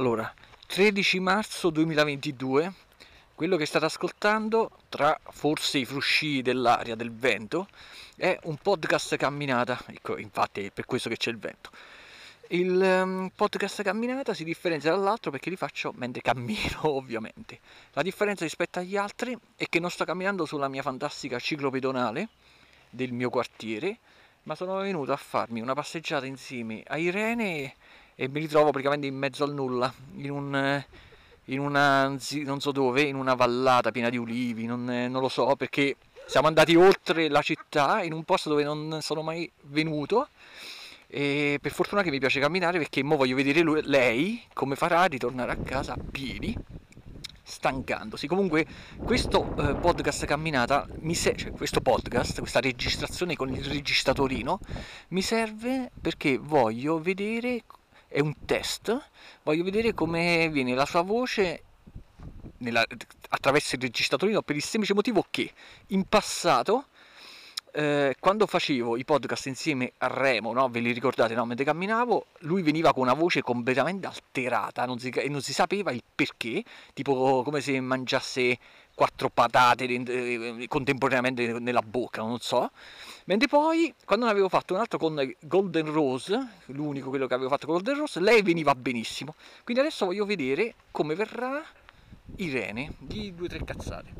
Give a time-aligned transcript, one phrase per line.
[0.00, 0.32] Allora,
[0.66, 2.72] 13 marzo 2022,
[3.34, 7.68] quello che state ascoltando, tra forse i frusci dell'aria, del vento,
[8.16, 11.68] è un podcast camminata, ecco, infatti è per questo che c'è il vento.
[12.48, 17.60] Il um, podcast camminata si differenzia dall'altro perché li faccio mentre cammino, ovviamente.
[17.92, 22.28] La differenza rispetto agli altri è che non sto camminando sulla mia fantastica ciclopedonale
[22.88, 23.98] del mio quartiere,
[24.44, 27.74] ma sono venuto a farmi una passeggiata insieme a Irene
[28.20, 30.84] e mi ritrovo praticamente in mezzo al nulla, in un
[31.44, 35.56] in una non so dove, in una vallata piena di ulivi, non, non, lo so
[35.56, 35.96] perché
[36.26, 40.28] siamo andati oltre la città in un posto dove non sono mai venuto
[41.06, 45.00] e per fortuna che mi piace camminare perché ora voglio vedere lui, lei come farà
[45.00, 46.54] a ritornare a casa a piedi
[47.42, 48.26] stancandosi.
[48.26, 48.66] Comunque
[49.02, 54.60] questo eh, podcast camminata, mi se- cioè questo podcast, questa registrazione con il registratorino
[55.08, 57.64] mi serve perché voglio vedere
[58.10, 59.10] è un test,
[59.44, 61.62] voglio vedere come viene la sua voce
[62.58, 62.84] nella,
[63.28, 65.52] attraverso il registratorino per il semplice motivo che
[65.88, 66.86] in passato
[67.72, 70.68] eh, quando facevo i podcast insieme a Remo, no?
[70.68, 71.44] ve li ricordate, no?
[71.44, 75.92] mentre camminavo, lui veniva con una voce completamente alterata non si, e non si sapeva
[75.92, 78.58] il perché, tipo come se mangiasse
[79.00, 82.70] quattro patate eh, contemporaneamente nella bocca, non so.
[83.24, 87.48] Mentre poi, quando ne avevo fatto un altro con Golden Rose, l'unico quello che avevo
[87.48, 89.34] fatto con Golden Rose, lei veniva benissimo.
[89.64, 91.64] Quindi adesso voglio vedere come verrà
[92.36, 94.12] Irene, di due o tre cazzate.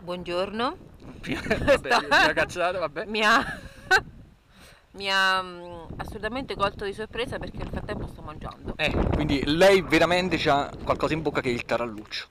[0.00, 0.76] Buongiorno.
[1.18, 2.32] vabbè, Sta...
[2.32, 3.06] cazzata, vabbè.
[3.06, 3.42] Mi ha...
[4.94, 8.74] Mi ha mm, assolutamente colto di sorpresa perché nel frattempo sto mangiando.
[8.76, 12.28] Eh, quindi lei veramente ha qualcosa in bocca che è il taralluccio.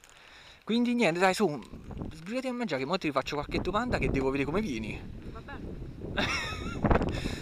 [0.71, 1.61] Quindi niente, dai, su,
[2.13, 4.97] sbrigati a mangiare, che ora ti faccio qualche domanda che devo vedere come vieni.
[5.29, 5.53] Vabbè.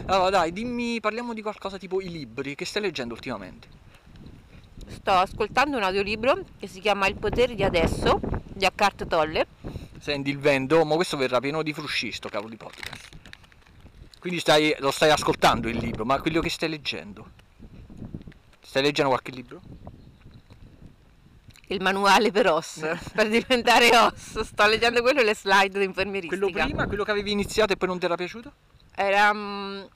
[0.08, 3.68] allora, dai, dimmi, parliamo di qualcosa tipo i libri che stai leggendo ultimamente.
[4.88, 8.20] Sto ascoltando un audiolibro che si chiama Il potere di adesso
[8.52, 9.46] di Eckhart Tolle.
[10.00, 13.10] Senti il vento, ma questo verrà pieno di frusci, sto cavolo di podcast.
[14.20, 17.30] Quindi stai, lo stai ascoltando il libro, ma quello che stai leggendo?
[18.60, 19.62] Stai leggendo qualche libro?
[21.70, 22.80] Il manuale per OS,
[23.14, 24.40] per diventare OS.
[24.42, 26.38] Sto leggendo quello e le slide di infermieristica.
[26.38, 28.52] Quello prima, quello che avevi iniziato e poi non ti era piaciuto?
[28.96, 29.88] Era um,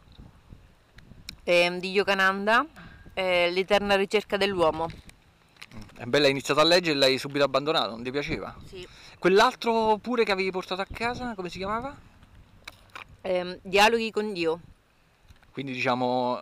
[1.44, 2.66] eh, di Yogananda,
[3.14, 4.90] eh, L'eterna ricerca dell'uomo.
[5.96, 8.56] È bella, hai iniziato a leggere e l'hai subito abbandonato, non ti piaceva?
[8.66, 8.88] Sì.
[9.18, 11.96] Quell'altro pure che avevi portato a casa, come si chiamava?
[13.22, 14.60] Eh, Dialoghi con Dio.
[15.52, 16.40] Quindi diciamo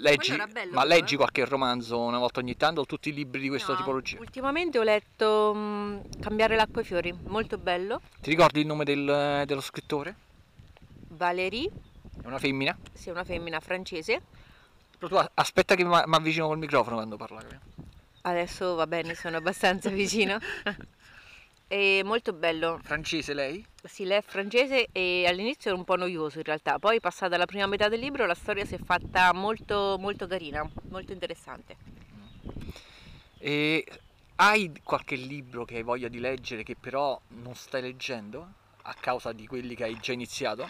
[0.00, 1.16] leggi, bello, ma leggi eh?
[1.16, 4.18] qualche romanzo una volta ogni tanto o tutti i libri di questa no, tipologia?
[4.18, 8.00] Ultimamente ho letto um, Cambiare l'acqua ai fiori, molto bello.
[8.20, 10.14] Ti ricordi il nome del, dello scrittore?
[11.08, 11.70] Valérie.
[12.22, 12.76] È una femmina?
[12.92, 14.22] Sì, è una femmina francese.
[14.98, 17.42] Però tu aspetta che mi avvicino col microfono quando parla.
[18.22, 20.38] Adesso va bene, sono abbastanza vicino.
[21.70, 22.80] È molto bello.
[22.82, 23.64] Francese lei?
[23.84, 27.46] Sì, lei è francese e all'inizio era un po' noioso in realtà, poi passata la
[27.46, 31.76] prima metà del libro la storia si è fatta molto, molto carina, molto interessante.
[33.38, 33.86] E
[34.34, 38.48] hai qualche libro che hai voglia di leggere che però non stai leggendo
[38.82, 40.68] a causa di quelli che hai già iniziato?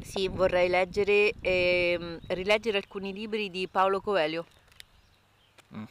[0.00, 4.46] Sì, vorrei leggere e ehm, rileggere alcuni libri di Paolo Coelho.
[5.74, 5.84] Mm.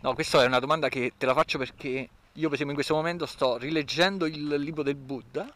[0.00, 2.94] No, questa è una domanda che te la faccio perché io per esempio in questo
[2.94, 5.52] momento sto rileggendo il libro del Buddha,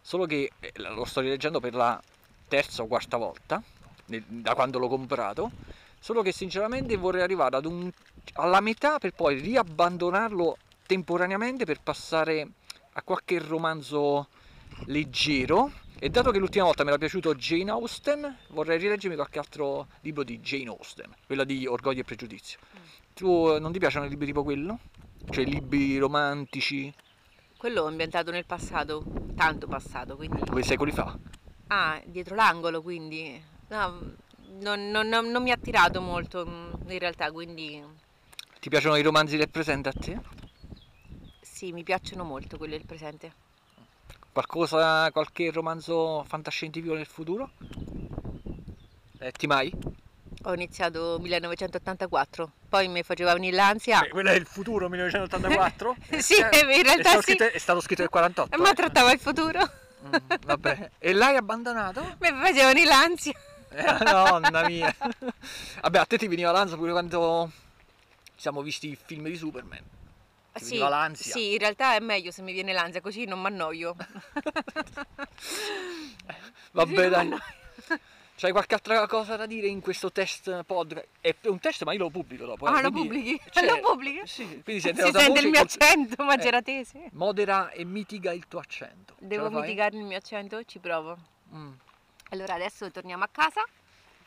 [0.00, 2.00] solo che eh, lo sto rileggendo per la
[2.48, 3.62] terza o quarta volta,
[4.04, 5.52] da quando l'ho comprato,
[5.98, 7.90] solo che sinceramente vorrei arrivare un,
[8.34, 12.48] alla metà per poi riabbandonarlo temporaneamente per passare
[12.92, 14.28] a qualche romanzo
[14.86, 19.86] leggero e dato che l'ultima volta mi era piaciuto Jane Austen vorrei rileggermi qualche altro
[20.00, 22.80] libro di Jane Austen quella di Orgoglio e Pregiudizio mm.
[23.14, 24.78] tu non ti piacciono libri tipo quello?
[25.30, 26.92] Cioè libri romantici?
[27.56, 29.04] Quello è ambientato nel passato,
[29.34, 30.40] tanto passato, quindi...
[30.44, 31.18] Due secoli fa?
[31.68, 33.42] Ah, dietro l'angolo, quindi...
[33.68, 34.16] No,
[34.60, 37.82] non, non, non, mi ha attirato molto mm, in realtà, quindi...
[38.60, 40.20] Ti piacciono i romanzi del presente a te?
[41.40, 43.32] Sì, mi piacciono molto quelli del presente.
[44.30, 47.50] Qualcosa, qualche romanzo fantascientifico nel futuro?
[49.18, 49.72] Letti mai?
[50.46, 54.00] Ho iniziato 1984, poi mi faceva venire l'ansia.
[54.00, 55.96] Beh, quello è il futuro 1984?
[56.20, 57.22] sì, in realtà è sì.
[57.22, 58.58] Scritto, è stato scritto nel 48.
[58.60, 58.74] Ma eh.
[58.74, 59.60] trattava il futuro.
[60.06, 60.12] Mm,
[60.44, 62.16] vabbè, e l'hai abbandonato?
[62.20, 63.32] Mi faceva venire l'ansia.
[63.70, 64.94] Eh, nonna mia.
[65.80, 67.50] Vabbè, a te ti veniva l'ansia pure quando
[68.36, 69.82] siamo visti i film di Superman.
[70.52, 71.32] Ti sì, l'ansia.
[71.32, 73.96] sì, in realtà è meglio se mi viene l'ansia, così non mi annoio.
[76.72, 77.34] Vabbè, dai.
[78.36, 81.06] C'hai qualche altra cosa da dire in questo test podcast?
[81.20, 82.66] È un test, ma io lo pubblico dopo.
[82.66, 83.40] Ah, eh, lo pubblichi?
[83.50, 84.22] cioè, Lo pubblichi?
[84.24, 87.10] Sì, quindi Si sente, il mio accento eh, maceratese.
[87.12, 89.14] modera e mitiga il tuo accento.
[89.20, 90.62] Ce Devo mitigare il mio accento?
[90.64, 91.16] Ci provo.
[91.54, 91.72] Mm.
[92.30, 93.64] Allora adesso torniamo a casa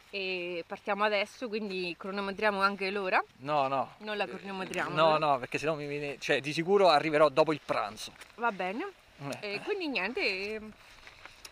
[0.10, 3.22] e partiamo adesso, quindi cronometriamo anche l'ora.
[3.40, 3.96] No, no.
[4.00, 4.90] Non la cronometriamo.
[4.90, 5.18] No, però.
[5.18, 6.18] no, perché sennò mi viene...
[6.18, 8.14] Cioè, di sicuro arriverò dopo il pranzo.
[8.36, 8.90] Va bene.
[9.42, 9.56] Eh.
[9.56, 10.62] E quindi niente,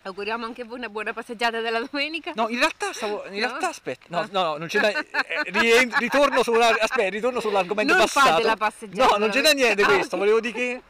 [0.10, 2.32] auguriamo anche voi una buona passeggiata della domenica.
[2.36, 3.24] No, in realtà stavo.
[3.26, 3.48] In No?
[3.48, 4.06] realtà aspetta.
[4.10, 4.28] No, Ah.
[4.32, 4.90] no, no, non c'è da.
[4.90, 6.68] eh, ritorno sulla.
[6.80, 8.28] Aspetta, ritorno sull'argomento Non passato.
[8.30, 10.16] fate la passeggiata, No, non c'è da niente Ah, questo.
[10.16, 10.22] ok.
[10.22, 10.82] Volevo dire che.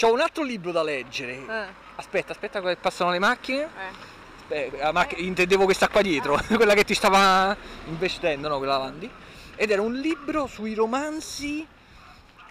[0.00, 1.32] C'ho un altro libro da leggere.
[1.32, 1.66] Eh,
[1.96, 3.62] Aspetta, aspetta passano le macchine.
[3.62, 4.16] eh.
[4.42, 7.56] Aspetta, la macch- intendevo questa qua dietro, quella che ti stava
[7.86, 9.10] investendo, no, quella avanti.
[9.56, 11.66] Ed era un libro sui romanzi,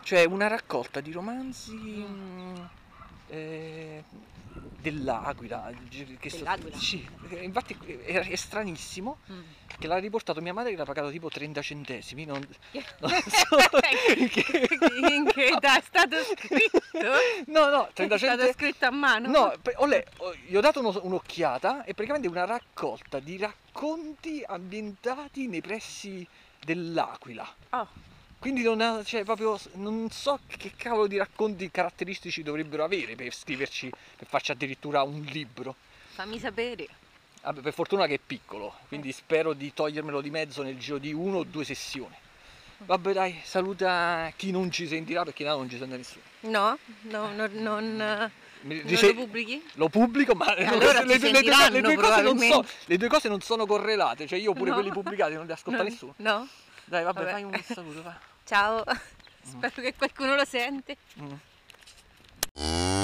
[0.03, 2.55] cioè una raccolta di romanzi mm,
[3.29, 4.03] eh,
[4.79, 5.71] dell'Aquila.
[5.89, 6.77] Dell'Aquila?
[6.77, 9.41] sì, eh, infatti è, è stranissimo Mm.
[9.79, 12.25] che l'ha riportato mia madre che l'ha pagato tipo 30 centesimi.
[12.25, 12.39] Non,
[12.99, 13.57] non so
[14.15, 14.67] in, che-
[15.11, 16.81] in che è stato scritto?
[17.47, 18.53] No, no, 30 È stato centesimi.
[18.53, 19.27] scritto a mano?
[19.29, 24.43] No, ho le- ho- gli ho dato uno- un'occhiata e praticamente una raccolta di racconti
[24.45, 26.25] ambientati nei pressi
[26.63, 27.47] dell'Aquila.
[27.71, 27.87] Oh,
[28.39, 33.33] Quindi non, ha- cioè, proprio, non so che cavolo di racconti caratteristici dovrebbero avere per
[33.33, 35.75] scriverci, per farci addirittura un libro.
[36.13, 36.87] fammi sapere.
[37.43, 41.13] Vabbè, per fortuna che è piccolo, quindi spero di togliermelo di mezzo nel giro di
[41.13, 42.15] uno o due sessioni.
[42.79, 46.23] Vabbè dai, saluta chi non ci sentirà perché là non ci sente nessuno.
[46.41, 46.77] No?
[47.03, 48.31] No, non, non, eh,
[48.61, 49.63] Mi non dice- lo pubblichi?
[49.73, 53.41] Lo pubblico, ma allora le, le- le- due cose non so- le due cose non
[53.41, 54.75] sono correlate, cioè io pure No.
[54.75, 55.89] quelli pubblicati non li ascolta No?
[55.89, 56.13] nessuno.
[56.17, 56.47] No?
[56.85, 57.31] Dai, vabbè, Vabbè.
[57.31, 58.17] fai un saluto, va.
[58.47, 58.81] Ciao,
[59.43, 60.95] spero che qualcuno lo sente.
[61.19, 62.96] Mm.